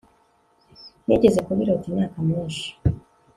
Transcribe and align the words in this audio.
nigeze 1.05 1.39
kubirota 1.47 1.85
imyaka 1.89 2.17
myinshi 2.27 2.67